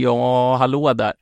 [0.00, 1.12] Ja, hallå där.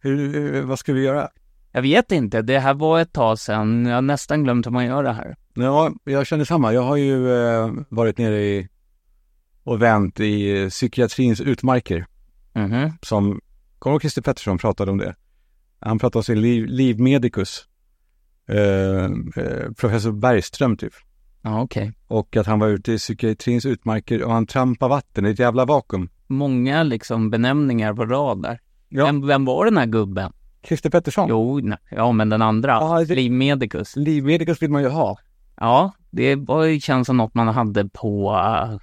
[0.00, 1.28] Hur, vad ska vi göra?
[1.72, 3.86] Jag vet inte, det här var ett tag sedan.
[3.86, 5.36] Jag har nästan glömt hur man gör det här.
[5.54, 6.72] Ja, jag känner samma.
[6.72, 8.68] Jag har ju eh, varit nere i
[9.64, 12.06] och vänt i psykiatrins utmarker.
[12.52, 12.92] Mhm.
[13.02, 13.40] Som,
[13.78, 15.14] kommer Christer Pettersson pratade om det?
[15.80, 17.68] Han pratade om sin liv, livmedikus.
[18.48, 19.04] Eh,
[19.44, 20.94] eh, professor Bergström typ.
[21.46, 21.92] Ja, okej.
[22.06, 25.64] Och att han var ute i psykiatrins utmarker och han trampade vatten i ett jävla
[25.64, 26.08] vakuum.
[26.26, 28.60] Många liksom benämningar på rad där.
[28.88, 29.04] Ja.
[29.06, 30.32] Vem, vem var den här gubben?
[30.66, 31.28] Christer Pettersson.
[31.28, 32.72] Jo, nej, ja men den andra.
[32.72, 33.96] Ja, det- Livmedikus.
[33.96, 35.18] Livmedikus vill man ju ha.
[35.56, 38.78] Ja, det var ju känns som något man hade på uh,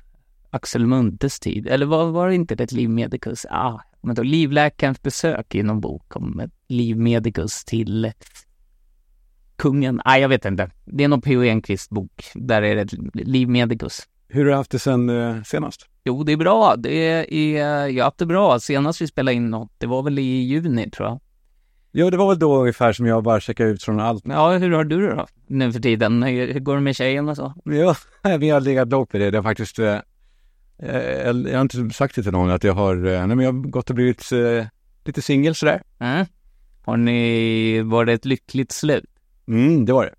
[0.49, 1.67] Axel Muntes tid.
[1.67, 3.45] Eller var, var det inte det livmedikus?
[3.49, 8.11] Ah, men då livläkarens besök i någon bok om livmedikus till
[9.61, 10.01] kungen.
[10.05, 10.69] Nej, jag vet inte.
[10.85, 11.43] Det är någon P.O.
[11.43, 12.25] Enquist bok.
[12.35, 14.07] Där är det ett livmedikus.
[14.27, 15.85] Hur har du haft det sen eh, senast?
[16.03, 16.75] Jo, det är bra.
[16.75, 16.93] Det
[17.33, 18.59] är, jag har haft det bra.
[18.59, 21.19] Senast vi spelade in något, det var väl i juni tror jag.
[21.91, 24.23] Jo, det var väl då ungefär som jag bara checkade ut från allt.
[24.25, 25.27] Ja, hur har du det då?
[25.47, 26.23] Nu för tiden?
[26.23, 27.53] Hur hur går det med tjejen och så?
[27.65, 27.95] Ja,
[28.39, 29.31] vi har legat lågt med det.
[29.31, 29.99] Det har faktiskt, eh,
[30.77, 33.53] eh, jag har inte sagt det till någon att jag har, eh, nej men jag
[33.53, 34.65] har gått och blivit eh,
[35.05, 35.81] lite singel sådär.
[35.99, 36.25] Mm.
[36.85, 39.10] Har ni, var det ett lyckligt slut?
[39.51, 40.15] Mm, det var det.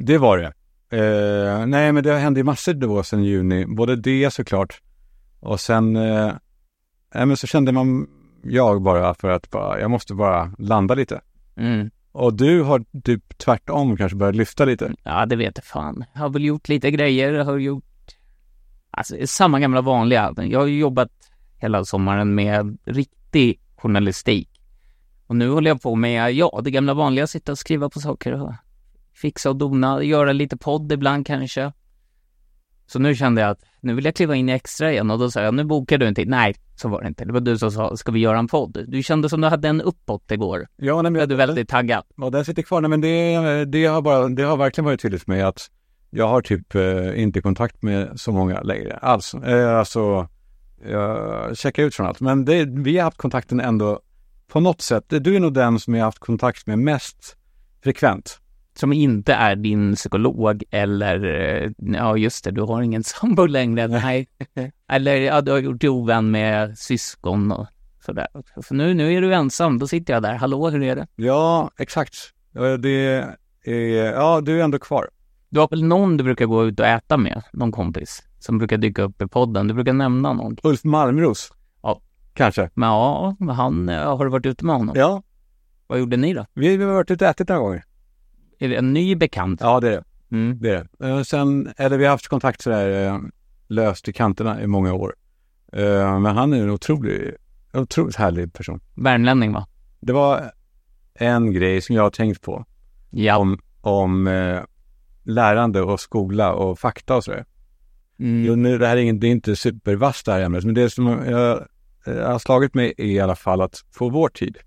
[0.00, 0.52] Det var det.
[0.96, 3.66] Eh, nej, men det hände ju massor då sen juni.
[3.66, 4.80] Både det såklart
[5.40, 6.32] och sen, eh,
[7.14, 8.06] nej men så kände man,
[8.42, 11.20] jag bara för att bara, jag måste bara landa lite.
[11.56, 11.90] Mm.
[12.12, 14.94] Och du har typ tvärtom kanske börjat lyfta lite.
[15.02, 16.04] Ja, det vet jag fan.
[16.12, 17.84] Jag har väl gjort lite grejer, jag har gjort
[18.90, 20.34] alltså, samma gamla vanliga.
[20.36, 21.10] Jag har jobbat
[21.58, 24.51] hela sommaren med riktig journalistik.
[25.26, 28.32] Och nu håller jag på med, ja, det gamla vanliga, sitta och skriva på saker
[28.32, 28.52] och
[29.14, 31.72] fixa och dona, göra lite podd ibland kanske.
[32.86, 35.30] Så nu kände jag att nu vill jag kliva in i extra igen och då
[35.30, 36.28] sa jag, nu bokar du en tid.
[36.28, 37.24] Nej, så var det inte.
[37.24, 38.84] Det var du som sa, ska vi göra en podd?
[38.88, 40.66] Du kände som du hade en uppåt igår.
[40.76, 42.04] Ja, nej, men Blev du väldigt taggad?
[42.16, 42.80] Ja, den sitter kvar.
[42.80, 45.70] Nej, men det, det, har bara, det har verkligen varit tydligt för mig att
[46.10, 49.34] jag har typ eh, inte kontakt med så många längre alls.
[49.34, 50.28] Eh, alltså,
[50.88, 52.20] jag checkar ut från allt.
[52.20, 54.00] Men det, vi har haft kontakten ändå
[54.52, 55.04] på något sätt.
[55.08, 57.36] Du är nog den som jag har haft kontakt med mest
[57.84, 58.38] frekvent.
[58.74, 63.86] som inte är din psykolog eller, eh, ja just det, du har ingen sambo längre,
[63.88, 64.28] nej.
[64.88, 67.66] Eller ja, du har gjort dig ovän med syskon och
[68.06, 68.26] sådär.
[68.62, 71.06] För nu, nu är du ensam, då sitter jag där, hallå hur är det?
[71.16, 72.14] Ja, exakt.
[72.56, 73.24] Eh, Det
[73.64, 75.08] är, ja, du är ändå kvar.
[75.48, 78.78] Du har väl någon du brukar gå ut och äta med, någon kompis, som brukar
[78.78, 80.56] dyka upp i podden, du brukar nämna någon.
[80.62, 81.52] Ulf Malmros.
[82.34, 82.70] Kanske.
[82.74, 84.94] Men ja, han, eh, har du varit ute med honom?
[84.98, 85.22] Ja,
[85.86, 86.46] Vad gjorde ni då?
[86.54, 87.84] vi vi har varit ute och ätit några gånger.
[88.58, 89.60] Är det en ny bekant?
[89.60, 90.04] Ja, det är det.
[90.36, 90.58] Mm.
[90.60, 91.08] Det är det.
[91.08, 93.18] Eh, Sen, eller vi har haft kontakt sådär eh,
[93.68, 95.14] löst i kanterna i många år.
[96.22, 97.34] Men han är en otrolig,
[97.72, 98.80] otroligt härlig person.
[98.94, 99.66] Värmlänning va?
[100.00, 100.50] Det var
[101.14, 102.64] en grej som jag har tänkt på
[103.10, 103.36] Ja.
[103.36, 104.28] om, om
[105.22, 107.44] lärande och skola och fakta och sådär.
[108.18, 108.44] Mm.
[108.44, 110.90] Jo, nu, det här är, ingen, det är inte supervast det här ämnet, men det
[110.90, 111.66] som jag
[112.06, 114.58] har slagit mig är i alla fall att få vår tid,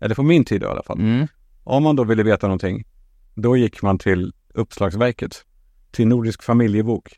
[0.00, 1.00] eller få min tid i alla fall.
[1.00, 1.26] Mm.
[1.64, 2.84] Om man då ville veta någonting,
[3.34, 5.44] då gick man till Uppslagsverket,
[5.90, 7.08] till Nordisk familjebok.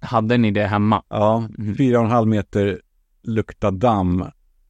[0.00, 1.02] Hade ni det hemma?
[1.08, 1.76] Ja, Mm.
[1.76, 2.80] fyra och en halv meter
[3.22, 4.24] lukta damm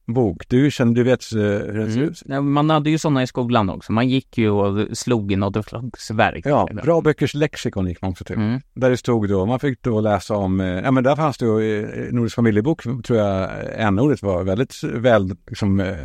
[0.05, 0.43] bok.
[0.49, 2.09] Du känner, du vet eh, hur den ser Mm.
[2.09, 2.21] ut?
[2.25, 3.91] Ja, Man hade ju sådana i skolan också.
[3.91, 6.45] Man gick ju och slog i något slags verk.
[6.45, 8.35] Ja, bra böckers lexikon gick man också till.
[8.35, 8.61] Mm.
[8.73, 11.45] Där det stod då, man fick då läsa om, eh, ja men där fanns det
[11.45, 15.95] ju, i Nordisk familjebok tror jag n-ordet var väldigt väl, liksom, eh,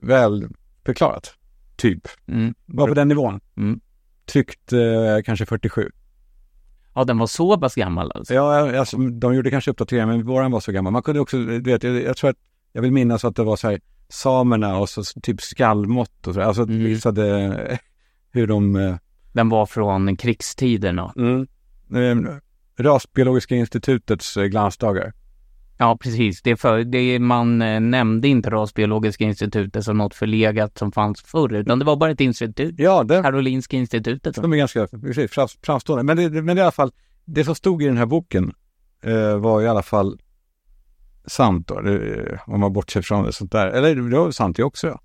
[0.00, 0.46] väl
[0.86, 1.34] förklarat.
[1.76, 2.08] Typ.
[2.28, 2.54] Mm.
[2.66, 3.40] Var på den nivån.
[3.56, 3.80] Mm.
[4.26, 4.78] Tryckt eh,
[5.24, 5.90] kanske 47.
[6.94, 8.34] Ja, den var så pass gammal alltså.
[8.34, 10.92] Ja, alltså, de gjorde kanske uppdateringar, men våran var så gammal.
[10.92, 12.36] Man kunde också, du vet, jag, jag tror att,
[12.76, 16.40] jag vill minnas att det var så här, samerna och så typ skallmått och så,
[16.40, 16.84] alltså Mm.
[16.84, 17.38] visade
[17.70, 17.78] eh,
[18.30, 18.96] hur de, eh,
[19.32, 21.12] Den var från krigstiderna.
[21.94, 22.34] eh,
[22.78, 25.12] Rasbiologiska institutets eh, glansdagar.
[25.78, 26.42] Ja, precis.
[26.42, 27.58] Det för, det man
[27.90, 32.20] nämnde inte Rasbiologiska institutet som något förlegat som fanns förr, utan det var bara ett
[32.20, 32.74] institut.
[32.78, 34.34] Ja, det, Karolinska institutet.
[34.34, 35.30] de är ganska precis,
[35.62, 36.02] framstående.
[36.02, 36.92] Men det, men det i alla fall,
[37.24, 38.52] det som stod i den här boken
[39.02, 40.18] eh, var i alla fall
[41.26, 43.66] sant då, det, om man bortser från det sånt där.
[43.66, 45.00] Eller det var sant det också, ja.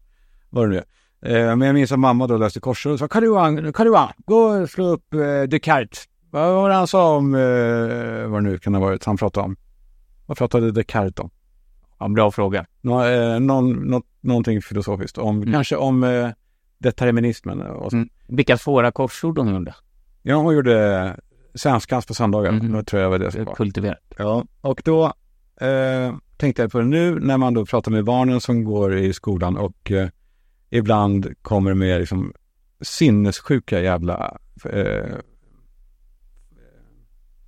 [0.49, 0.83] Vad det nu.
[1.31, 4.69] Eh, men jag minns att mamma då läste korsord och sa, Karl-Johan, Karl-Johan, gå och
[4.69, 6.07] slå upp eh, Descartes.
[6.29, 9.45] Vad var det han sa om, eh, vad det nu kan ha varit, han pratade
[9.45, 9.55] om?
[10.25, 11.29] Vad pratade Descartes om?
[11.99, 12.65] Ja, bra fråga.
[12.81, 15.53] Nå, eh, någon, något, någonting filosofiskt, om, Mm.
[15.53, 16.29] kanske om eh,
[16.77, 17.97] determinismen och så.
[17.97, 18.09] Mm.
[18.27, 19.75] Vilka svåra korsord hon gjorde.
[20.21, 21.15] Ja, hon gjorde
[21.55, 22.51] svenskans på söndagar.
[22.51, 22.71] Mhm.
[22.71, 23.55] Det tror jag var det som var.
[23.55, 23.99] Kultiverat.
[24.17, 25.13] Ja, och då
[25.61, 29.13] eh, tänkte jag på det nu när man då pratar med barnen som går i
[29.13, 30.09] skolan och eh,
[30.69, 32.33] ibland kommer med liksom
[32.81, 35.15] sinnessjuka jävla eh,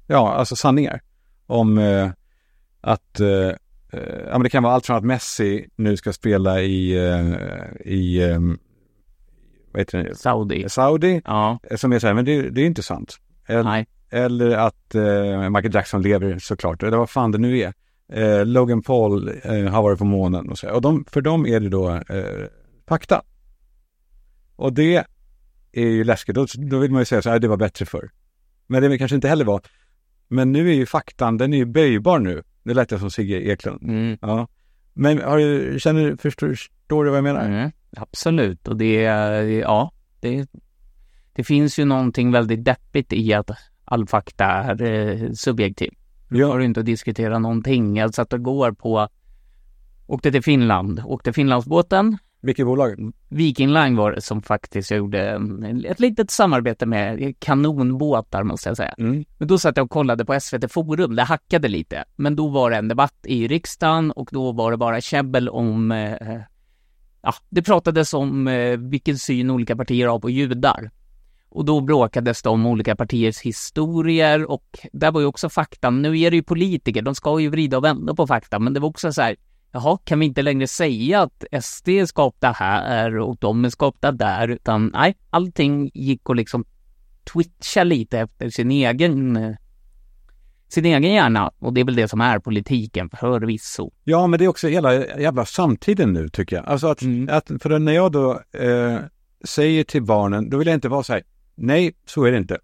[0.08, 1.02] ja, alltså sanningar
[1.46, 2.10] om eh,
[2.82, 3.50] att eh,
[3.92, 7.34] eh, ja, men det kan vara allt från att Messi nu ska spela i, eh,
[7.86, 8.40] i eh,
[9.72, 10.16] vad heter det?
[10.16, 10.70] Saudi.
[10.70, 13.18] Saudi, Ja, som är så här, men det, det är inte sant.
[13.46, 13.88] Eller, nej.
[14.10, 14.96] eller att
[15.52, 17.74] Michael Jackson lever såklart, eller vad fan det nu är.
[18.10, 20.70] Eh, Logan Paul eh, har varit på månen och så.
[20.72, 22.48] Och de, för dem är det då eh,
[22.88, 23.22] fakta.
[24.56, 25.06] Och det
[25.72, 26.36] är ju läskigt.
[26.36, 28.12] Då, då vill man ju säga så här, det var bättre förr.
[28.68, 29.62] Men det kanske inte heller var.
[30.28, 32.44] Men nu är ju faktan, den är ju böjbar nu.
[32.64, 33.84] Det lät jag som Sigge Eklund.
[33.84, 34.18] Mm.
[34.22, 34.48] Ja.
[34.94, 37.46] Men har du, känner, förstår, förstår du vad jag menar?
[37.46, 37.72] Mm.
[37.98, 40.48] Absolut, och det, är- ja, det,
[41.34, 43.50] det finns ju någonting väldigt deppigt i att
[43.86, 45.92] all fakta är eh, subjektiv.
[46.40, 46.48] Ja.
[46.48, 47.98] har inte att diskutera någonting.
[47.98, 49.08] Jag satt igår på,
[50.08, 52.18] åkte till Finland, åkte Finlandsbåten.
[52.44, 53.12] Vilket bolag?
[53.30, 58.70] Viking Line var det som faktiskt jag gjorde mm, ett litet samarbete med, kanonbåtar måste
[58.70, 58.96] jag säga.
[58.98, 59.26] Mm.
[59.38, 62.04] Men då satt jag och kollade på SVT Forum, det hackade lite.
[62.16, 65.92] Men då var det en debatt i riksdagen och då var det bara käbbel om,
[65.92, 66.38] eh,
[67.22, 70.92] ja, det pratades om eh, vilken syn olika partier har på judar.
[71.54, 76.20] Och då bråkades det om olika partiers historier och där var ju också faktan, nu
[76.20, 78.90] är det ju politiker, de ska ju vrida och vända på fakta, men det var
[78.90, 79.36] också så här,
[79.72, 84.12] jaha, kan vi inte längre säga att SD är skapta här och de är skapta
[84.12, 86.66] där, utan nej, allting gick och liksom
[87.34, 89.56] twitcha lite efter sin egen
[90.68, 93.92] sin egen hjärna och det är väl det som är politiken förvisso.
[94.04, 96.66] Ja, men det är också hela jävla samtiden nu tycker jag.
[96.66, 97.30] Alltså att, Mm.
[97.32, 98.98] att för när jag då eh,
[99.44, 101.24] säger till barnen, då vill jag inte vara så här,
[101.56, 102.56] nej, så är det inte.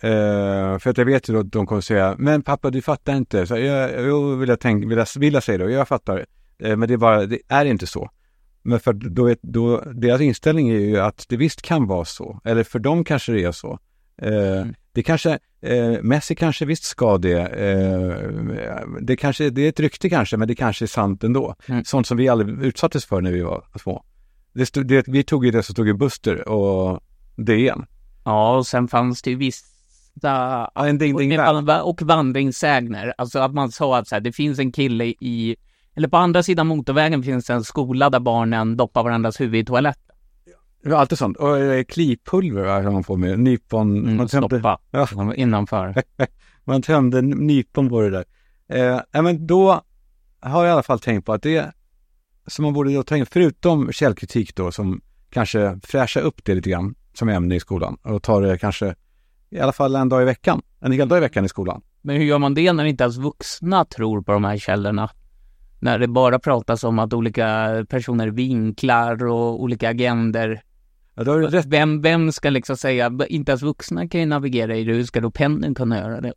[0.00, 3.46] Eh, för att jag vet ju att de kommer säga, men pappa du fattar inte.
[3.46, 6.26] Så jag, jo, vill jag, tänka, vill jag, vill jag säga då, jag fattar.
[6.58, 8.10] Eh, men det är bara, det är inte så.
[8.62, 12.40] Men för då, är- då, deras inställning är ju att det visst kan vara så.
[12.44, 13.78] Eller för dem kanske det är så.
[14.22, 15.38] Eh, Det kanske,
[16.02, 17.48] Messi kanske visst ska det.
[19.00, 21.54] Det kanske, det är ett rykte kanske, men det kanske är sant ändå.
[21.68, 21.84] Mm.
[21.84, 24.04] Sånt som vi aldrig utsattes för när vi var små.
[24.52, 27.00] Det det, vi tog ju det som stod i Buster och
[27.36, 27.86] DN.
[28.24, 29.64] Ja, och sen fanns det ju vissa
[30.22, 31.82] Ja, en ding ding och, där.
[31.82, 35.56] och vandringssägner, alltså att man sa att så här, det finns en kille i,
[35.94, 39.64] eller på andra sidan motorvägen finns det en skola där barnen doppar varandras huvud i
[39.64, 40.02] toaletten.
[40.84, 41.36] Var alltid sånt.
[41.36, 43.38] Och eh, klipulver har man får med.
[43.38, 43.98] Nypon.
[43.98, 45.34] Mm, man, tömde, stoppa Ja.
[45.34, 45.94] innanför.
[46.64, 48.24] man tömde nypon på det där.
[49.14, 49.82] Eh, men då
[50.40, 51.72] har jag i alla fall tänkt på att det
[52.46, 55.00] som man borde då ta in, förutom källkritik då, som
[55.30, 58.94] kanske fräscha upp det lite grann som ämne i skolan och ta det kanske
[59.50, 61.82] i alla fall en dag i veckan, en hel dag i veckan i skolan.
[62.02, 65.10] Men hur gör man det när inte ens vuxna tror på de här källorna?
[65.80, 70.62] När det bara pratas om att olika personer vinklar och olika agender.
[71.14, 71.66] Ja, då rätt.
[71.66, 75.20] Vem, vem ska liksom säga, inte ens vuxna kan ju navigera i det, hur ska
[75.20, 76.32] då pendeln kunna göra det?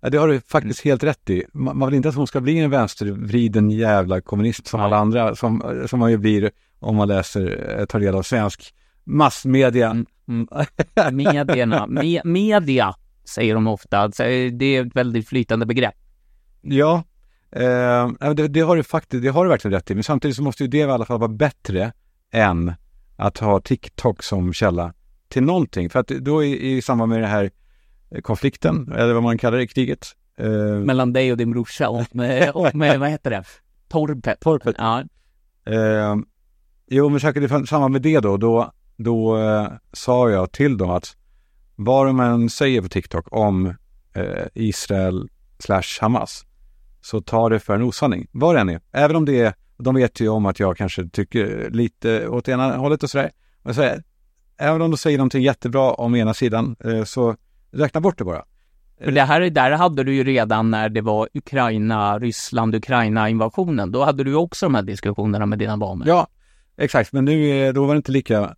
[0.00, 1.44] Ja, det har du faktiskt helt rätt i.
[1.52, 4.84] Man, man vill inte att hon ska bli en vänstervriden jävla kommunist som Nej.
[4.84, 8.74] alla andra, som, som man ju blir om man läser, eh, tar del av svensk
[9.04, 9.90] massmedia.
[9.90, 11.16] Mm, mm.
[11.16, 12.94] Medierna, me, media
[13.24, 15.94] säger de ofta, alltså, det är ett väldigt flytande begrepp.
[16.60, 17.02] Ja,
[17.50, 19.94] eh, det, det, har du faktiskt, det har du verkligen rätt i.
[19.94, 21.92] Men samtidigt så måste ju det i alla fall vara bättre
[22.32, 22.72] än
[23.16, 24.94] att ha TikTok som källa
[25.28, 25.90] till någonting.
[25.90, 27.50] För att då i, i samband med den här
[28.10, 30.06] eh, konflikten, eller vad man kallar det, kriget.
[30.38, 33.44] Eh, Mellan dig och din brorsa och med, och med vad heter det?
[33.88, 34.40] Torpet.
[34.40, 34.76] Torpet.
[34.78, 35.00] Ja.
[35.66, 36.16] Eh,
[36.86, 40.90] jo, men säkert i samband med det då, då, då eh, sa jag till dem
[40.90, 41.16] att
[41.76, 43.66] vad de än säger på TikTok om
[44.12, 45.28] eh, Israel
[45.58, 46.46] slash Hamas
[47.00, 48.80] så ta det för en osanning, vad det än är.
[48.92, 52.76] Även om det är, de vet ju om att jag kanske tycker lite åt ena
[52.76, 53.30] hållet och sådär.
[53.62, 54.02] Men så här,
[54.58, 57.36] även om de säger någonting jättebra om ena sidan eh, så
[57.70, 58.44] räkna bort det bara.
[59.04, 63.92] För det här, där hade du ju redan när det var Ukraina, Ryssland, Ukraina invasionen.
[63.92, 66.02] Då hade du också de här diskussionerna med dina barn.
[66.06, 66.26] Ja,
[66.76, 67.12] exakt.
[67.12, 68.48] Men nu, då var det inte lika eh,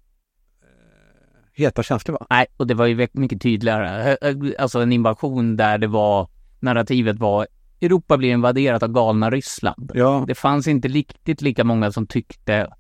[1.52, 2.26] heta känslor va?
[2.30, 4.16] Nej, och det var ju mycket tydligare.
[4.22, 6.28] Eh, Alltså en invasion där det var,
[6.60, 7.46] narrativet var
[7.80, 9.92] Europa blir invaderat av galna Ryssland.
[9.94, 12.72] Ja, Det fanns inte riktigt lika många som tyckte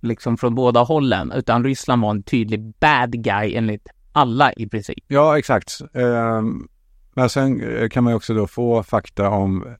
[0.00, 5.04] liksom från båda hållen, utan Ryssland var en tydlig bad guy enligt alla i princip.
[5.08, 5.80] Ja, exakt.
[5.94, 6.68] Ehm,
[7.14, 9.76] men sen eh, kan man ju också då få fakta om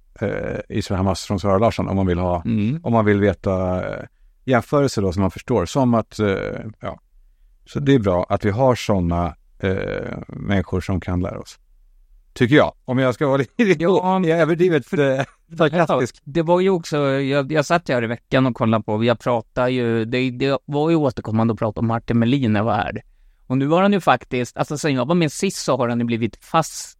[0.68, 2.80] Israel Hamas från Sara Larsson om man vill ha, Mm.
[2.82, 3.82] om man vill veta
[4.46, 5.66] eh, jämförelser då som man förstår.
[5.66, 6.28] Som att, eh,
[6.80, 7.00] ja,
[7.66, 11.58] så det är bra att vi har sådana eh, människor som kan lära oss.
[12.32, 12.72] Tycker jag.
[12.84, 14.20] Om jag ska vara lite Ja.
[14.24, 15.26] jag är överdrivet för
[15.56, 16.20] sarkastisk.
[16.24, 19.18] Det var ju också, jag, jag satt ju här i veckan och kollade på, jag
[19.18, 22.74] pratade ju, det, det var ju återkommande att prata om Martin Melin när jag var
[22.74, 23.02] här.
[23.46, 25.98] Och nu har han ju faktiskt, alltså sen jag var med sist så har han
[25.98, 26.98] ju blivit fast,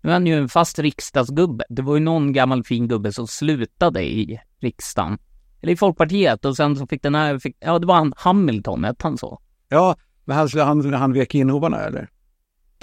[0.00, 1.64] nu är han ju en fast riksdagsgubbe.
[1.68, 5.18] Det var ju någon gammal fin gubbe som slutade i riksdagen.
[5.62, 8.84] Eller i Folkpartiet och sen så fick den här, fick, ja det var han Hamilton,
[8.84, 9.38] hette han så?
[9.68, 12.08] Ja, men han, han, han vek in hovarna eller?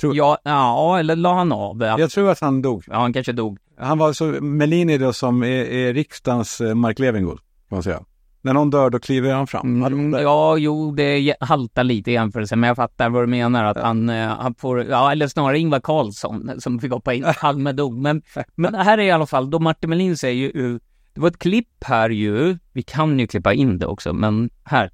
[0.02, 1.82] Tror- Ja, ja, eller la han av?
[1.82, 2.84] Ja, Jag tror att han dog.
[2.88, 3.58] han kanske dog.
[3.78, 8.04] Han var så, Melini då som är, är riksdagens eh, Mark Levengood, kan man säga.
[8.42, 9.84] När någon dör då kliver han fram.
[9.86, 13.64] Mm, ja, jo, det haltar lite i jämförelse, men jag fattar vad du menar.
[13.66, 17.26] Att han, eh, han får, ja, eller snarare Ingvar Carlsson som fick hoppa in.
[17.42, 17.98] Palme dog.
[17.98, 18.22] Men,
[18.56, 20.80] men här är i alla fall, då Martin Melin säger ju,
[21.13, 24.92] det var ett klipp här ju, vi kan ju klippa in det också, men här.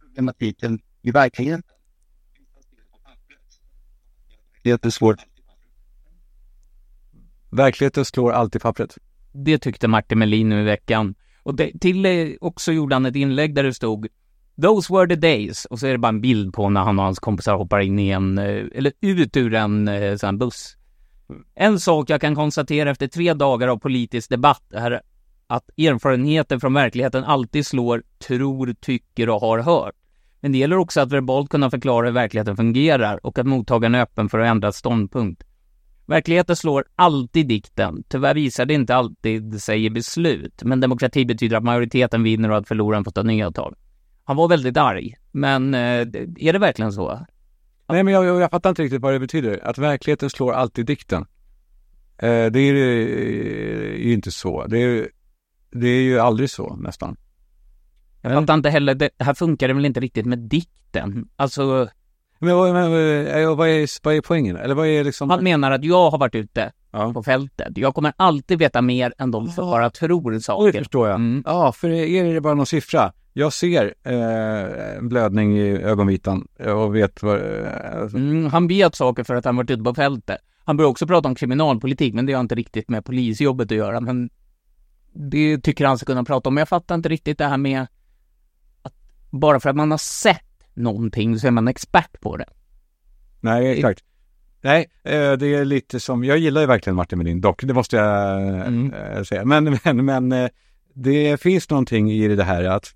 [0.00, 1.62] problematiken i verkligheten.
[4.62, 5.18] Det är svårt.
[7.50, 8.98] Verkligheten slår alltid pappret.
[9.32, 11.14] Det tyckte Martin Melin nu i veckan.
[11.42, 14.08] Och det, till också gjorde han ett inlägg där det stod
[14.62, 15.64] Those were the days.
[15.64, 17.98] Och så är det bara en bild på när han och hans kompisar hoppar in
[17.98, 20.76] i en, eh, eller ut ur en eh, sån buss.
[21.54, 25.00] En sak jag kan konstatera efter tre dagar av politisk debatt är
[25.52, 29.94] att erfarenheten från verkligheten alltid slår tror, tycker och har hört.
[30.40, 34.02] Men det gäller också att verbalt kunna förklara hur verkligheten fungerar och att mottagaren är
[34.02, 35.42] öppen för att ändra ståndpunkt.
[36.06, 38.04] Verkligheten slår alltid dikten.
[38.08, 42.56] Tyvärr visar det inte alltid sig i beslut, men demokrati betyder att majoriteten vinner och
[42.56, 43.74] att förloraren får ta nya tag.
[44.24, 46.00] Han var väldigt arg, men eh,
[46.36, 47.26] är det verkligen så?
[47.88, 49.66] Nej, men jag, jag, jag fattar inte riktigt vad det betyder.
[49.68, 51.26] Att verkligheten slår alltid dikten.
[52.18, 53.02] Eh, det är ju
[53.94, 54.66] är ju inte så.
[54.66, 55.08] Det är,
[55.72, 57.16] det är ju aldrig så nästan.
[58.22, 61.28] Jag fattar inte heller, det här funkar det väl inte riktigt med dikten?
[61.36, 61.88] Alltså,
[62.38, 62.84] Men, vad- men
[63.26, 64.56] eh, vad, är, vad är poängen?
[64.56, 65.30] Eller vad är liksom...
[65.30, 67.12] han menar att jag har varit ute Ja.
[67.12, 67.68] på fältet.
[67.78, 70.78] Jag kommer alltid veta mer än de som bara tror saker.
[70.78, 71.14] förstår jag.
[71.14, 71.42] Mm.
[71.46, 73.12] Ja, för er är det bara någon siffra.
[73.32, 77.36] Jag ser eh, en blödning i ögonvitan och vet vad...
[77.38, 78.16] Eh, alltså.
[78.16, 80.38] Mm, han vet saker för att han varit ute på fältet.
[80.64, 84.00] Han börjar också prata om kriminalpolitik, men det har inte riktigt med polisjobbet att göra.
[84.00, 84.30] Men
[85.12, 86.54] det tycker han ska kunna prata om.
[86.54, 87.86] Men jag fattar inte riktigt det här med
[88.82, 88.94] att
[89.30, 90.40] bara för att man har sett
[90.74, 92.48] någonting så är man expert på det.
[93.40, 94.04] Nej, exakt.
[94.60, 97.96] Nej, eh, det är lite som, jag gillar ju verkligen Martin Melin dock, det måste
[97.96, 98.92] jag Mm.
[98.92, 99.44] eh, säga.
[99.44, 100.48] Men, men, men eh,
[100.94, 102.94] det finns någonting i det här att,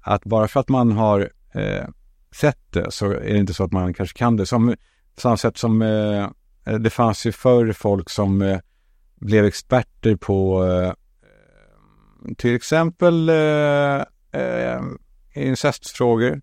[0.00, 1.84] att bara för att man har eh,
[2.34, 4.46] sett det så är det inte så att man kanske kan det.
[4.46, 4.74] Som,
[5.16, 6.28] samma sätt som eh,
[6.78, 8.58] det fanns ju förr folk som eh,
[9.14, 10.64] blev experter på
[12.38, 14.02] till exempel eh,
[14.40, 14.80] eh,
[15.34, 16.40] incestfrågor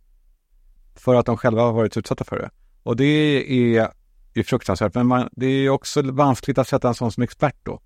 [0.95, 2.49] för att de själva har varit utsatta för det.
[2.83, 3.05] Och det
[3.51, 3.89] är
[4.33, 7.81] ju fruktansvärt, men man, det är också vanskligt att sätta en sån som expert då.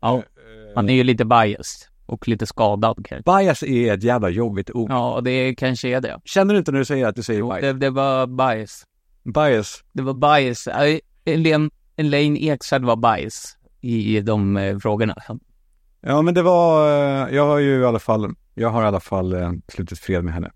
[0.00, 0.22] Ja,
[0.74, 3.38] man är ju lite biased och lite skadad kanske.
[3.38, 4.90] Bias är ett jävla jobbigt ord.
[4.90, 6.20] Ja, det kanske är det.
[6.24, 7.60] Känner du inte när du säger att du säger Jo, bias?
[7.60, 8.84] det, det var bias.
[9.22, 9.84] Bias.
[9.92, 10.68] Det var bias.
[11.96, 15.16] Elaine Eksvärd var bias i de eh, frågorna.
[16.08, 19.00] Ja, men det var, eh, jag har ju i alla fall, jag har i alla
[19.00, 20.50] fall eh, slutit fred med henne.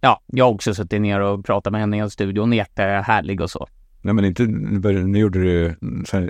[0.00, 2.40] Ja, jag har också suttit ner och pratat med henne i en studio.
[2.40, 3.68] Hon är jättehärlig och så.
[4.02, 6.20] Nej, men inte, nu, gjorde du en eh,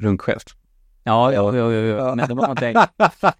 [0.00, 0.56] runkgest.
[1.04, 2.14] Ja, ja, ja, ja.
[2.14, 2.72] men det var inte...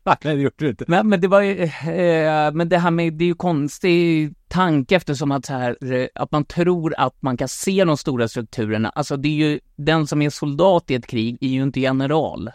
[0.04, 0.85] Nej, det gjorde du inte.
[0.88, 4.97] Men, men det var ju, eh, men det här med, det är ju konstig tanke
[4.97, 5.76] eftersom att så här,
[6.14, 8.88] att man tror att man kan se de stora strukturerna.
[8.88, 12.50] Alltså det är ju, den som är soldat i ett krig är ju inte general.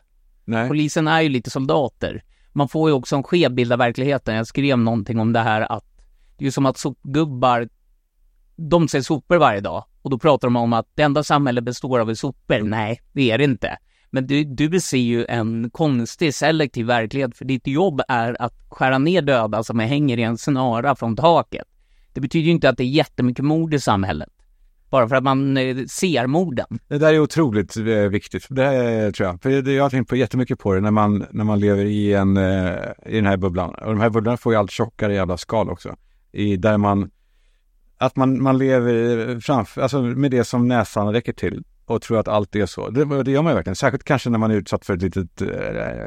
[0.50, 0.68] Nej.
[0.68, 2.24] Polisen är ju lite soldater.
[2.54, 4.36] Man får ju också en skev bild av verkligheten.
[4.36, 5.86] Jag skrev någonting om det här att
[6.38, 7.70] det är ju som att sopgubbar,
[8.56, 12.00] de ser sopor varje dag och då pratar de om att det enda samhället består
[12.00, 12.60] av sopor.
[12.60, 13.78] Nej, det är det inte.
[14.10, 18.98] Men du, du ser ju en konstig selektiv verklighet för ditt jobb är att skära
[18.98, 21.68] ner döda som hänger i en snara från taket.
[22.14, 24.30] Det betyder ju inte att det är jättemycket mord i samhället.
[24.90, 26.80] Bara för att man eh, ser morden.
[26.88, 28.46] Det där är otroligt eh, viktigt.
[28.50, 29.42] Det här, tror jag.
[29.42, 32.38] För jag har tänkt på jättemycket på det när man, när man lever i, en,
[32.38, 32.74] eh,
[33.06, 33.70] i den här bubblan.
[33.70, 35.96] Och de här bubblorna får ju allt tjockare jävla skal också.
[36.32, 37.12] I, där man,
[37.98, 41.64] att man, man lever framför, alltså med det som näsan räcker till.
[41.90, 42.90] Och tror att allt är så.
[42.90, 43.76] Det, det gör man ju verkligen.
[43.76, 45.48] Särskilt kanske när man är utsatt för ett litet eh,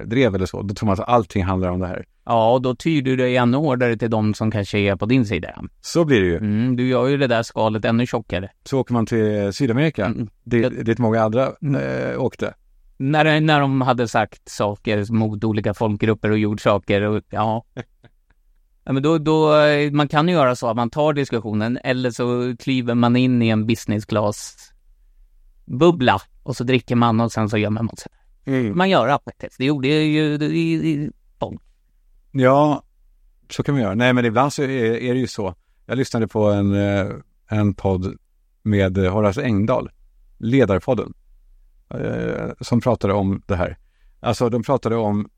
[0.06, 0.62] drev eller så.
[0.62, 2.04] Då tror man att allting handlar om det här.
[2.24, 5.26] Ja, och då tyder du dig ännu hårdare till de som kanske är på din
[5.26, 5.48] sida.
[5.80, 6.36] Så blir det ju.
[6.36, 8.50] Mm, du gör ju det där skalet ännu tjockare.
[8.64, 10.06] Så åker man till Sydamerika.
[10.06, 10.28] Mm.
[10.44, 12.54] Det, dit många andra eh, åkte.
[12.96, 17.64] När, när de hade sagt saker mot olika folkgrupper och gjort saker och ja.
[18.84, 22.10] ja men då, då, eh, man kan ju göra så att man tar diskussionen eller
[22.10, 24.71] så kliver man in i en business class
[25.64, 28.12] bubbla Och så dricker man och sen så gömmer man sig.
[28.75, 29.59] Man gör appetest.
[29.59, 31.11] Det gjorde ju det- i, i,
[32.33, 32.83] Ja,
[33.50, 33.95] så kan man göra.
[33.95, 35.54] Nej, men ibland så är, är det ju så.
[35.87, 37.07] Jag lyssnade på en, eh,
[37.49, 38.16] en podd
[38.62, 39.90] med Horace Engdahl,
[40.38, 41.14] Ledarpodden,
[41.95, 43.78] eh, som pratade om det här.
[44.21, 45.28] Alltså, de pratade om,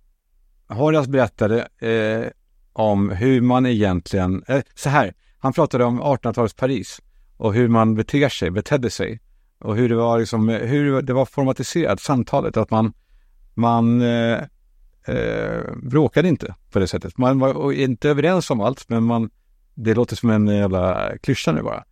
[0.69, 2.31] Horace berättade eh,
[2.73, 7.00] om hur man egentligen, eh, så här, han pratade om 1800-talets Paris
[7.37, 9.21] och hur man beter sig, betedde sig
[9.64, 12.92] och hur det var liksom, hur det var formatiserat, samtalet, att man,
[13.54, 14.38] man eh,
[15.06, 17.18] eh, bråkade inte på det sättet.
[17.18, 19.30] Man var inte överens om allt, men man,
[19.75, 21.85] det låter som en jävla klyscha nu bara.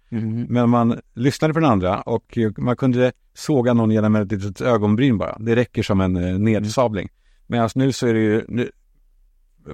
[0.49, 5.19] Men man lyssnade på den andra och man kunde såga någon genom ett litet ögonbryn
[5.19, 5.37] bara.
[5.41, 7.09] Det räcker som en eh, nedsabling.
[7.47, 8.71] Medan nu så är det ju, nu,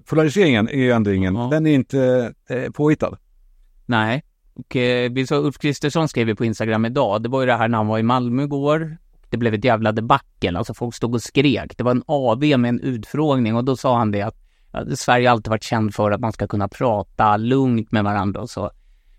[0.09, 1.49] polariseringen är ju ändå ingen, Ja.
[1.51, 3.19] den är inte eh, påhittad.
[3.87, 4.23] Nej.
[4.59, 7.57] Och eh, vi såg Ulf Kristersson skrev ju på Instagram idag, det var ju det
[7.57, 8.97] här när han var i Malmö igår.
[9.31, 11.77] Det blev ett jävla debacle, alltså folk stod och skrek.
[11.77, 14.37] Det var en AV med en utfrågning och då sa han det att
[14.73, 18.41] ja, Sverige har alltid varit känd för att man ska kunna prata lugnt med varandra
[18.41, 18.71] och så.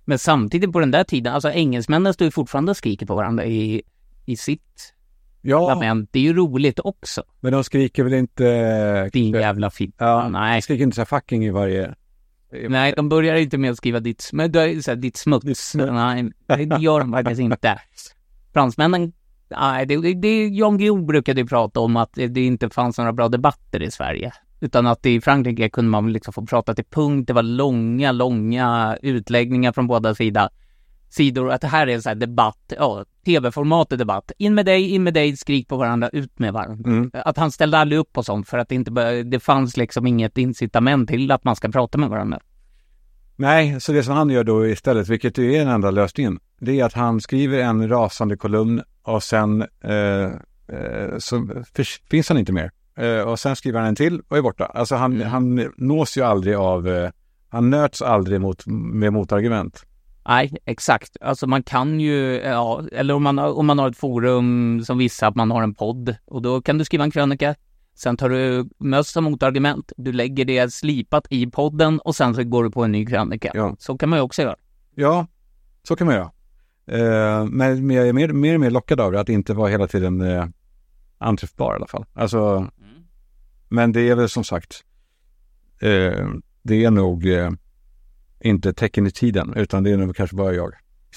[0.06, 3.46] Men samtidigt på den där tiden, alltså engelsmännen står ju fortfarande och skriker på varandra
[3.46, 3.82] i,
[4.26, 4.94] i sitt
[5.42, 6.10] Ja, parlament.
[6.12, 7.24] Det är ju roligt också.
[7.40, 9.10] men de skriker väl inte...
[9.14, 10.06] Din jävla fitta.
[10.06, 10.58] Ja, Nej.
[10.58, 11.96] de skriker inte så fucking i varje...
[12.52, 15.76] Nej, de börjar inte med att skriva ditt, men det är så här, ditt smuts.
[15.76, 17.80] Nej, det gör de faktiskt inte.
[18.54, 19.14] Fransmännen,
[19.50, 23.14] nej, det, det, Jan Guillou brukade ju prata om att det, det inte fanns några
[23.14, 24.34] bra debatter i Sverige.
[24.62, 27.28] Utan att i Frankrike kunde man liksom få prata till punkt.
[27.28, 30.50] Det var långa, långa utläggningar från båda sidor.
[31.10, 34.32] Sidor, att det här är en sån här debatt, ja, tv-formatet debatt.
[34.38, 36.90] In med dig, in med dig, skrik på varandra, ut med varandra.
[36.90, 37.12] Mm.
[37.14, 40.38] Att han ställde aldrig upp på sånt för att det inte, det fanns liksom inget
[40.38, 42.40] incitament till att man ska prata med varandra.
[43.36, 46.80] Nej, så det som han gör då istället, vilket ju är den enda lösningen, det
[46.80, 50.24] är att han skriver en rasande kolumn och sen eh,
[50.78, 51.64] eh, så
[52.10, 52.72] finns han inte mer.
[52.98, 54.66] Eh, och sen skriver han en till och är borta.
[54.66, 55.28] Alltså han, Mm.
[55.28, 57.10] han nås ju aldrig av, eh,
[57.50, 59.86] han nöts aldrig mot, med motargument.
[60.30, 61.18] Nej, exakt.
[61.22, 64.98] Alltså man kan ju, ja, eller om man, har- om man har ett forum som
[64.98, 67.56] vissa, att man har en podd och då kan du skriva en krönika.
[67.96, 72.44] Sen tar du möss som motargument, du lägger det slipat i podden och sen så
[72.44, 73.52] går du på en ny krönika.
[73.54, 73.76] Ja.
[73.80, 74.56] Så kan man ju också göra.
[74.96, 75.28] Ja,
[75.84, 76.32] så kan man göra.
[76.88, 79.88] Eh, men jag är mer, mer och mer lockad av det, att inte vara hela
[79.88, 80.46] tiden eh,
[81.18, 82.06] anträffbar i alla fall.
[82.14, 82.68] Alltså,
[83.70, 84.84] men det är väl som sagt,
[85.82, 86.28] eh,
[86.64, 87.26] det är nog
[88.42, 90.74] inte tecken i tiden, utan det är nog kanske bara jag.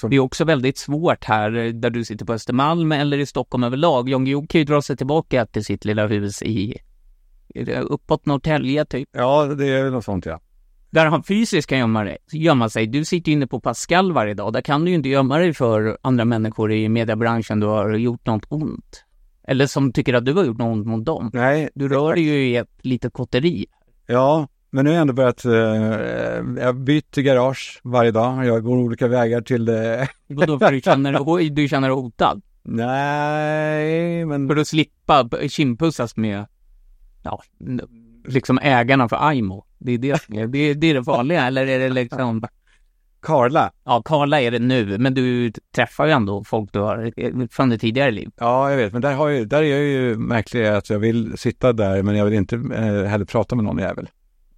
[0.09, 3.63] Det är också väldigt svårt här eh, där du sitter på Östermalm eller i Stockholm
[3.63, 4.09] överlag.
[4.09, 6.77] Jan Guillou kan ju dra sig tillbaka till sitt lilla hus i,
[7.81, 9.09] uppåt Norrtälje typ.
[9.11, 10.39] Ja, det är något sånt ja.
[10.89, 12.87] Där han fysiskt kan gömma, dig, gömma sig.
[12.87, 14.53] Du sitter ju inne på Pascal varje dag.
[14.53, 18.25] Där kan du ju inte gömma dig för andra människor i mediebranschen du har gjort
[18.25, 19.03] något ont.
[19.47, 21.29] Eller som tycker att du har gjort något ont mot dem.
[21.33, 23.65] Nej, Du rör dig ju i ett litet kotteri.
[24.07, 25.53] ja, men nu har jag ändå börjat, eh,
[26.63, 28.45] jag byter garage varje dag.
[28.45, 30.07] Jag går olika vägar till det.
[30.27, 32.41] Vadå, för du känner, du känner dig hotad?
[32.63, 36.45] Nej, men För att slippa kindpussas med,
[37.23, 37.41] ja,
[38.27, 39.65] liksom ägarna för Aimo.
[39.77, 42.43] Det är det, det, är- det är det vanliga, eller är det liksom,
[43.21, 43.71] Karla.
[43.85, 47.69] ja, Karla är det nu, men du träffar ju ändå folk du har eh, från
[47.69, 48.29] det tidigare liv.
[48.37, 51.37] Ja, jag vet, men där, har jag, där är jag ju märklig att jag vill
[51.37, 54.09] sitta där, men jag vill inte eh, heller prata med någon jävel.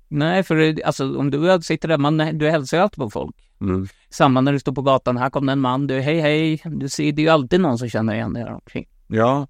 [0.07, 3.35] Nej, för det- alltså om du sitter där, man, du hälsar ju alltid på folk.
[3.61, 3.87] Mm.
[4.09, 6.89] Samma när du står på gatan, här kom det en man, du hej hej, du
[6.89, 8.85] ser, det är ju alltid någon som känner igen dig här omkring.
[9.07, 9.47] Ja,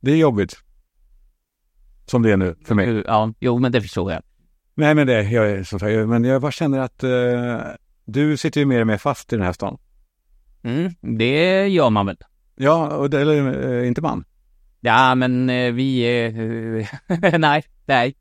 [0.00, 0.56] det är jobbigt.
[2.06, 3.02] Som det är nu för mig.
[3.06, 4.22] Ja, jo men det förstår jag.
[4.74, 7.60] Nej, men det, jag är som sagt, men jag bara känner att eh,
[8.04, 9.78] du sitter ju mer och mer fast i den här stan.
[10.62, 12.16] Mm, det gör man väl.
[12.56, 14.24] Ja, och det, eller eh, inte man.
[14.80, 18.14] Ja, men eh, vi eh, nej, nej.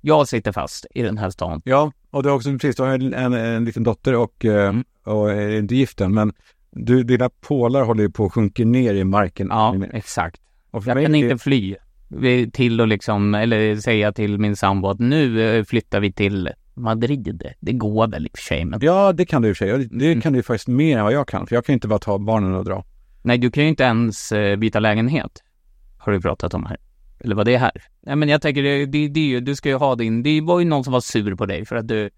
[0.00, 1.62] Jag sitter fast i den här stan.
[1.64, 4.68] Ja, och du har också precis, du har en, en, en liten dotter och, eh,
[4.68, 4.84] Mm.
[5.04, 6.32] och är inte gift än, men
[6.70, 9.46] du, dina pålar håller ju på att sjunka ner i marken.
[9.50, 10.40] Ja, exakt.
[10.72, 11.76] Jag kan inte fly
[12.52, 17.42] till och liksom, eller säga till min sambo att nu eh, flyttar vi till Madrid.
[17.60, 19.66] Det går väl i och för sig, men Ja, det kan du i och för
[19.78, 19.88] sig.
[19.90, 20.20] Det, Mm.
[20.20, 22.54] kan du faktiskt mer än vad jag kan, för jag kan inte bara ta barnen
[22.54, 22.84] och dra.
[23.22, 25.42] nej, du kan ju inte ens eh, byta lägenhet.
[25.98, 26.76] Har du pratat om här.
[27.20, 27.72] Eller vad det är här.
[28.02, 30.64] Nej, men jag tänker, det, det, det du ska ju ha din, det var ju
[30.66, 32.10] någon som var sur på dig för att du,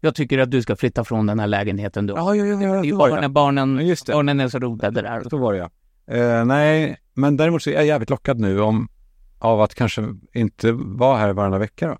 [0.00, 2.16] jag tycker att du ska flytta från den här lägenheten har.
[2.16, 3.20] Ja, ja, ja, ja, Det var bara det.
[3.20, 4.12] när barnen, Ja, just det.
[4.12, 5.22] barnen är så rotade där.
[5.30, 5.70] Så var det ja.
[6.14, 8.88] Eh, nej, men däremot så är jag jävligt lockad nu om,
[9.38, 11.98] av att kanske inte vara här varannan vecka då.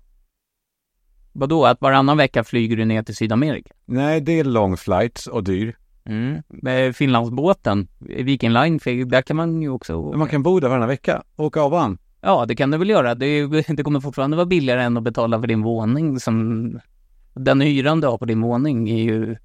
[1.33, 3.71] Vadå, att varannan vecka flyger du ner till Sydamerika?
[3.85, 5.77] Nej, det är long flights och dyr.
[6.05, 6.41] Mm.
[6.47, 10.01] Med Finlandsbåten, Viking Line, där kan man ju också...
[10.01, 11.97] Man kan bo där varannan vecka, åka av och an.
[12.21, 13.15] Ja, det kan du väl göra.
[13.15, 16.79] Det, det kommer fortfarande vara billigare än att betala för din våning som...
[17.33, 19.37] Den hyran du har på din våning är ju...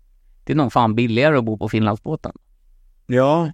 [0.44, 2.32] Det är nog fan billigare att bo på Finlandsbåten.
[3.06, 3.52] Ja,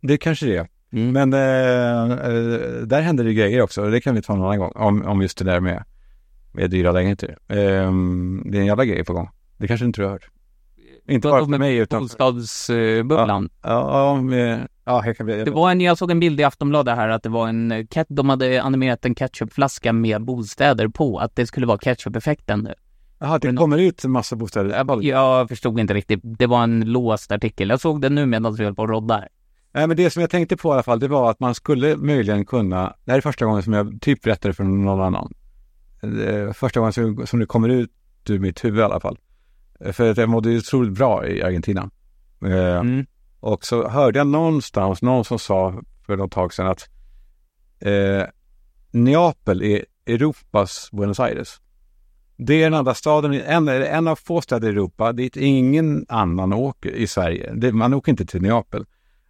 [0.00, 0.68] det kanske det är.
[0.92, 1.12] Mm.
[1.12, 3.90] Men eh, eh, där händer det grejer också.
[3.90, 4.72] Det kan vi ta en annan gång.
[4.74, 5.84] Om, om just det där med,
[6.52, 7.38] med dyra lägenheter.
[7.48, 9.28] Ehm, det är en jävla grej på gång.
[9.56, 10.30] Det kanske inte du har hört.
[11.08, 12.02] Inte bara för mig utan...
[12.02, 13.48] Bostadsbubblan.
[13.62, 14.20] Ja,
[14.84, 15.24] ja, ja.
[15.24, 18.04] Det var en, jag såg en bild i Aftonbladet här att det var en, eh,
[18.08, 22.68] de hade animerat en ketchupflaska med bostäder på, att det skulle vara ketchup-effekten.
[23.18, 24.76] Jaha, det kommer ut en massa bostäder.
[24.76, 27.68] Jag Jag förstod inte riktigt, det var en låst artikel.
[27.68, 29.24] Jag såg den nu medan vi höll på att rodda.
[29.72, 31.96] Nej, men det som jag tänkte på i alla fall, det var att man skulle
[31.96, 35.32] möjligen kunna, det här är första gången som jag typ berättar det för någon annan.
[36.02, 37.90] Eh, Första gången som, som det kommer ut
[38.28, 39.18] ur mitt huvud i alla fall.
[39.92, 41.90] För att jag mådde ju otroligt bra i Argentina.
[42.44, 43.06] Eh, Mm.
[43.40, 46.88] Och så hörde jag någonstans, någon som sa för något tag sedan att
[47.80, 48.22] eh,
[48.90, 51.60] Neapel är Europas Buenos Aires.
[52.36, 56.52] Det är den andra staden, en, en av få städer i Europa dit ingen annan
[56.52, 57.52] åker i Sverige.
[57.54, 58.84] Det, man åker inte till Neapel.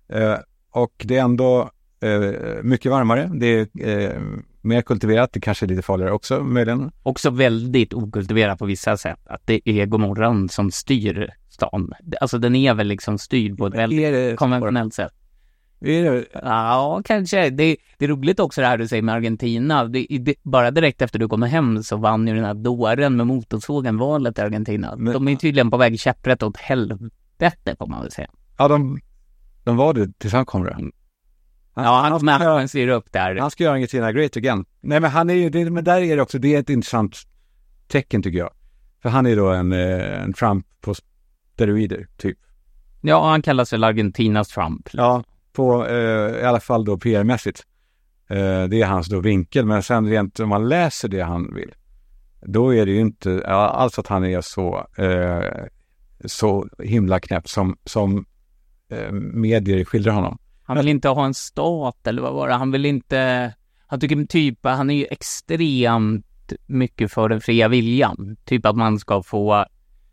[0.09, 0.37] Eh,
[0.71, 3.31] och det är ändå eh, mycket varmare.
[3.35, 4.21] Det är eh,
[4.67, 5.33] mer kultiverat.
[5.33, 6.91] Det kanske är lite farligare också möjligen.
[7.03, 9.21] Också väldigt okultiverat på vissa sätt.
[9.27, 11.93] Att det är Gomorran som styr stan.
[12.21, 15.13] Alltså den är väl liksom styrd på ett väldigt konventionellt sätt.
[15.81, 17.51] är det, Ja, kanske.
[17.51, 19.85] Det, det är roligt också det här du säger med Argentina.
[19.85, 23.27] Det, det, bara direkt efter du kommer hem så vann ju den här dåren med
[23.27, 24.95] motorsågen valet i Argentina.
[24.97, 28.29] Men- De är tydligen på väg käpprätt åt helvete får man väl säga.
[28.59, 28.99] ja, de,
[29.65, 30.77] de var det tills han kom det.
[31.77, 33.37] Ja, han med han styr upp där.
[33.37, 34.65] Han ska göra Argentina great again.
[34.81, 37.17] Nej, men han är ju, det, men där är det också, det är ett intressant
[37.89, 38.51] tecken tycker jag.
[39.03, 40.95] För han är då en, eh, en Trump på
[41.55, 42.39] steroider, typ.
[43.01, 44.89] Ja, han kallas väl Argentinas Trump.
[44.93, 47.63] Ja, på, eh, i alla fall då PR-mässigt.
[48.29, 51.75] Eh, det är hans då vinkel, men sen rent om man läser det han vill,
[52.41, 55.65] då är det ju inte alls att han är så, eh,
[56.25, 58.27] så himla knäpp som, som
[58.91, 60.39] eh, medier skildrar honom.
[60.67, 62.55] Han vill inte ha en stat eller vad var det?
[62.55, 63.53] Han vill inte...
[63.87, 68.37] Han tycker typ, han är ju extremt mycket för den fria viljan.
[68.45, 69.65] Typ att man ska få...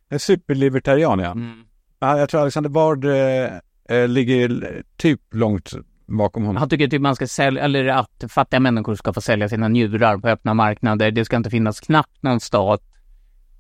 [0.10, 1.32] En superlibertarian, ja.
[1.32, 1.64] Mm.
[2.00, 5.74] Ja, Jag tror Alexander Bard eh, eh, ligger typ långt
[6.06, 6.60] bakom honom.
[6.60, 10.18] Han tycker typ man ska sälja, eller att fattiga människor ska få sälja sina njurar
[10.18, 11.12] på öppna marknader.
[11.12, 12.82] Det ska inte finnas knappt någon stat,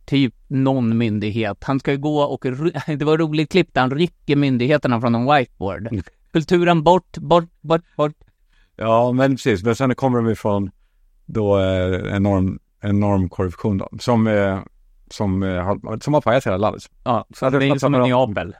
[0.05, 1.63] typ någon myndighet.
[1.63, 2.41] Han ska ju gå och,
[2.97, 6.03] det var ett roligt klipp där han rycker myndigheterna från en whiteboard.
[6.33, 8.15] Kulturen bort, bort, bort, bort.
[8.75, 9.63] Ja, men precis.
[9.63, 10.71] Men sen kommer de ifrån
[11.25, 14.59] då eh, enorm, enorm korruption då, som, eh,
[15.11, 16.83] som, eh, har, som har pajat hela landet.
[17.03, 18.55] Ja, så det det är som en Neapel.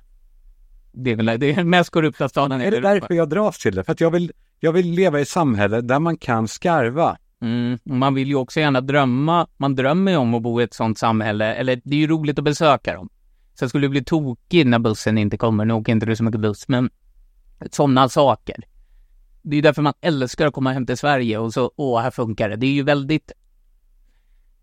[0.92, 2.94] Det är väl det är den mest korrupta staden i Är det Europa.
[2.94, 3.84] därför jag dras till det?
[3.84, 7.18] För att jag vill, jag vill leva i ett samhälle där man kan skarva.
[7.42, 10.74] Mm, man vill ju också gärna drömma, man drömmer ju om att bo i ett
[10.74, 13.10] sånt samhälle, eller det är ju roligt att besöka dem.
[13.60, 16.42] Sen skulle du bli tokig när bussen inte kommer, nu åker inte du så mycket
[16.42, 16.90] buss, men
[17.72, 18.56] sådana saker.
[19.42, 22.50] Det är därför man älskar att komma hem till Sverige och så, åh, här funkar
[22.50, 22.56] det.
[22.56, 23.32] Det är ju väldigt,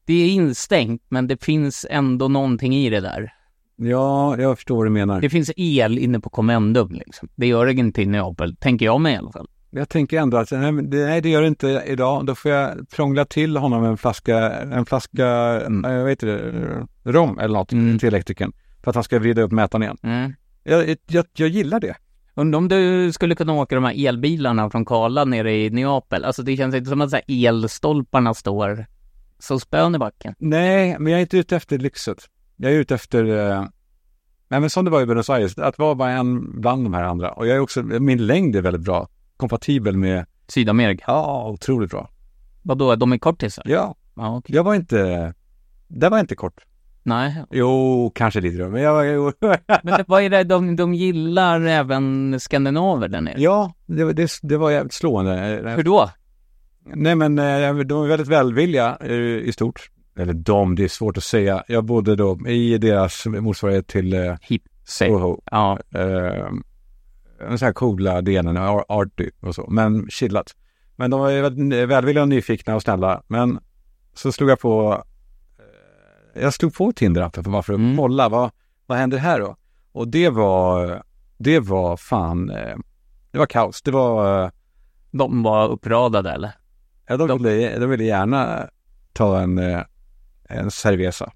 [0.05, 3.33] det är instängt, men det finns ändå någonting i det där.
[3.77, 5.21] Ja, jag förstår vad du menar.
[5.21, 7.29] Det finns el inne på Commendum liksom.
[7.35, 9.49] Det gör det inte i Neapel, tänker jag mig i alla fall.
[9.71, 12.27] Jag tänker ändå att nej, det, det gör det inte idag.
[12.27, 15.27] Då får jag prångla till honom en flaska, en flaska,
[15.67, 15.93] mm.
[15.93, 17.99] jag vet inte, rom eller något Mm.
[17.99, 18.53] till elektrikern.
[18.83, 19.97] För att han ska vrida upp mätaren igen.
[20.03, 20.33] Mm.
[20.65, 21.95] Jag, jag, jag gillar det.
[22.35, 26.25] Undrar om du skulle kunna åka de här elbilarna från Karla nere i Neapel.
[26.25, 28.87] Alltså det känns inte som att så här elstolparna står
[29.39, 30.35] så spön i backen.
[30.39, 32.19] Nej, men jag är inte ute efter lyxet.
[32.57, 33.61] Jag är ute efter, eh,
[34.49, 37.03] nej men som det var i Buenos Aires, att vara bara en bland de här
[37.03, 37.33] andra.
[37.33, 39.09] Och jag är också, min längd är väldigt bra.
[39.37, 41.05] Kompatibel med, Sydamerika.
[41.07, 42.11] ja, otroligt bra.
[42.63, 43.65] Vadå, de är kortisar?
[43.69, 44.57] Ja, Ja, okej.
[44.57, 45.35] jag var inte,
[45.89, 46.65] det var inte kort.
[47.11, 47.45] Nej.
[47.51, 49.33] Jo, kanske lite då, men jag jo.
[49.83, 53.35] Men vad är det, de, de gillar även skandinaver där nere?
[53.41, 55.63] ja, det, var- det, det var jävligt slående.
[55.77, 56.11] Hur då?
[56.95, 59.11] Nej men eh, de är väldigt välvilliga eh,
[59.49, 59.91] i stort.
[60.19, 61.65] Eller de, det är svårt att säga.
[61.69, 64.63] Jag bodde då i deras motsvarighet till eh, Hip.
[64.85, 65.41] Soho.
[65.51, 65.79] Ja.
[67.49, 70.55] En sån här coola delen, ar- arty och så, men chillat.
[70.97, 73.23] Men de var välvilliga och nyfikna och snälla.
[73.29, 73.59] Men
[74.15, 75.05] så slog jag på,
[76.35, 77.97] jag slog på Tinder-appen för bara för att Mm.
[77.97, 78.51] kolla vad,
[78.87, 79.57] vad händer här då?
[79.93, 81.03] Och det var,
[81.39, 82.77] det var fan, eh,
[83.31, 83.83] det var kaos.
[83.83, 84.51] Det var, eh,
[85.11, 86.51] De var uppradade eller?
[87.07, 88.69] ja, de, De- ville, de ville gärna
[89.13, 89.83] ta en, eh,
[90.49, 91.33] en cerveza.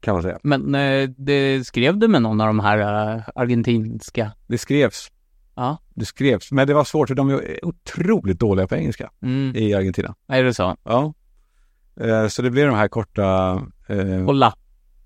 [0.00, 0.38] kan man säga.
[0.42, 0.72] Men
[1.16, 2.78] det skrev du med någon av de här
[3.34, 4.32] argentinska?
[4.46, 5.10] Det skrevs.
[5.54, 5.78] Ja.
[5.94, 9.56] Det skrevs, men det var svårt för de är otroligt dåliga på engelska Mm.
[9.56, 10.14] i Argentina.
[10.28, 10.76] Är det så?
[10.84, 11.14] Ja.
[12.30, 14.54] Så det blev de här korta, eh, Kolla.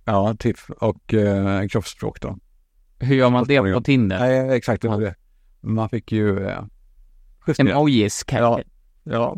[0.04, 2.38] ja, typ, och eh, kroppsspråk då.
[2.98, 4.18] Hur gör man det på Tinder?
[4.18, 5.14] Nej, exakt, det var det.
[5.60, 6.64] Man fick ju eh.
[7.58, 8.64] Emojis kanske?
[9.04, 9.36] Ja.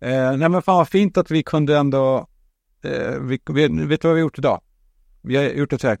[0.00, 2.26] Eh, nej men fan vad fint att vi kunde ändå,
[2.84, 4.60] eh, vi, vi, vet du vad vi har gjort idag?
[5.22, 5.98] Vi har gjort ett så här,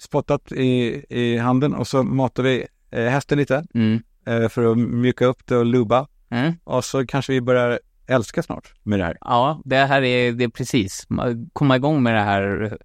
[0.00, 4.02] spottat i, i handen och så matar vi eh, hästen lite Mm.
[4.26, 6.06] eh, för att mjuka upp det och luba.
[6.30, 6.52] Mm.
[6.64, 9.16] Och så kanske vi börjar älska snart med det här.
[9.20, 12.78] Ja, det här är, det är precis, Ma- komma igång med det här,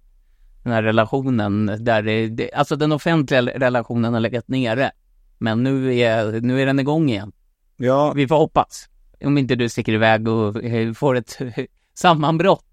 [0.62, 4.90] den här relationen där det, det, alltså den offentliga relationen har legat nere.
[5.38, 7.32] Men nu är, nu är den igång igen.
[7.76, 8.88] Ja, Vi får hoppas.
[9.24, 11.38] Om inte du sticker iväg och eh, får ett
[11.94, 12.64] sammanbrott.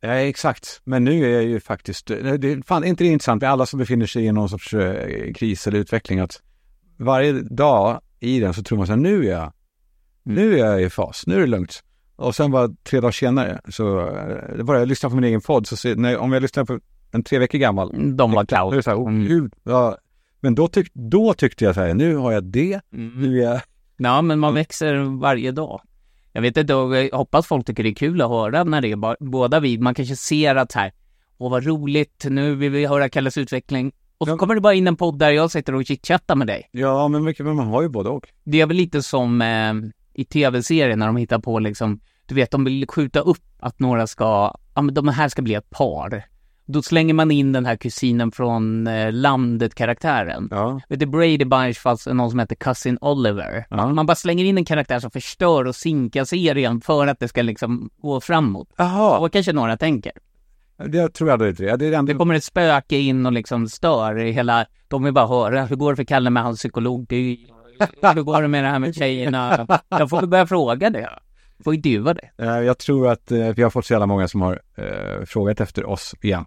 [0.00, 0.80] ja exakt.
[0.84, 3.66] Men nu är jag ju faktiskt, eh, det fan är inte det intressant med alla
[3.66, 6.42] som befinner sig i någon sorts eh, kris eller utveckling att
[6.98, 9.52] varje dag i den så tror man så här, nu är jag,
[10.24, 11.82] nu är jag i fas, nu är det lugnt.
[12.16, 15.40] Och sen bara tre dagar senare så, eh, det bara jag lyssnar på min egen
[15.40, 16.78] podd så ser, när, om jag lyssnar på
[17.12, 19.50] en tre veckor gammal, De var så här, oh, Mm.
[19.64, 19.98] ja.
[20.40, 23.12] Men då, tyck, då tyckte jag så här, nu har jag det, Mm.
[23.22, 23.60] nu är jag,
[23.96, 25.80] Ja, men man växer varje dag.
[26.32, 28.96] Jag vet inte, jag hoppas folk tycker det är kul att höra när det är
[28.96, 29.78] ba- båda vi.
[29.78, 30.92] Man kanske ser att här,
[31.38, 33.92] åh vad roligt, nu vill vi höra Kalles utveckling.
[34.18, 34.36] Och så Ja.
[34.38, 36.68] kommer det bara in en podd där jag sitter och chitchattar med dig.
[36.72, 38.28] ja men man har ju både och.
[38.44, 39.72] Det är väl lite som eh,
[40.14, 44.06] i tv-serien när de hittar på liksom, du vet, de vill skjuta upp att några
[44.06, 46.24] ska, ja men de här ska bli ett par.
[46.66, 50.48] Då slänger man in den här kusinen från eh, landet-karaktären.
[50.50, 53.66] Ja, Vet du, Brady Bunch fast någon som heter Cousin Oliver.
[53.70, 53.86] Ja.
[53.88, 57.42] Man bara slänger in en karaktär som förstör och sinkar serien för att det ska
[57.42, 58.68] liksom gå framåt.
[58.76, 60.12] jaha, Och kanske några tänker.
[60.86, 61.76] det tror jag aldrig det.
[61.76, 65.64] Det ändå, Det kommer ett spöke in och liksom stör hela, de vill bara höra,
[65.64, 67.06] hur går det för Kalle med hans psykolog?
[67.08, 67.53] Det är- Hur
[68.24, 69.66] går det med det här med tjejerna?
[69.88, 71.10] Jag får börja fråga det.
[71.64, 72.30] Får intervjua det.
[72.38, 75.60] Eh, Jag tror att eh, vi har fått så jävla många som har eh, frågat
[75.60, 76.44] efter oss igen.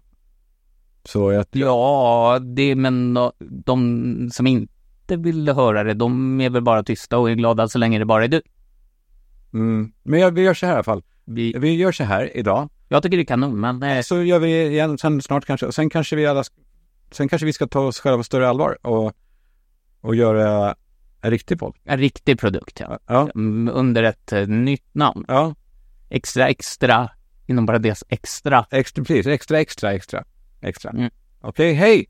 [1.04, 6.62] Så jag, Ja, det, men de- de som inte vill höra det, de är väl
[6.62, 8.42] bara tysta och är glada så länge det bara är du.
[9.52, 11.02] mm, men jag, vi gör så här i alla fall.
[11.24, 12.68] Vi, Vi gör så här idag.
[12.88, 15.72] jag tycker det är kanon, men eh, Så gör vi igen sen snart kanske.
[15.72, 16.44] Sen kanske vi alla,
[17.10, 19.12] sen kanske vi ska ta oss själva på större allvar och,
[20.00, 20.74] och göra
[21.22, 21.76] en riktig podd.
[21.84, 22.98] en riktig produkt, ja.
[23.08, 25.24] Ja, Mm, Under ett eh, nytt namn.
[25.28, 25.54] ja,
[26.10, 27.10] Extra, extra,
[27.46, 28.66] inom parentes extra.
[28.70, 30.24] extra, precis, extra, extra, extra,
[30.62, 30.90] extra.
[30.90, 31.10] Mm.
[31.40, 32.06] Okej, hej!